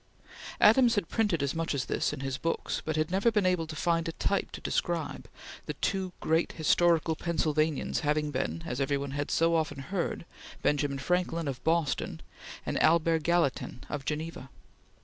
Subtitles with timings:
[0.59, 3.67] Adams had printed as much as this in his books, but had never been able
[3.67, 5.29] to find a type to describe,
[5.67, 10.25] the two great historical Pennsylvanians having been, as every one had so often heard,
[10.63, 12.19] Benjamin Franklin of Boston
[12.65, 14.49] and Albert Gallatin of Geneva.